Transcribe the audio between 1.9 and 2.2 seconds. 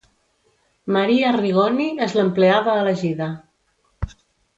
és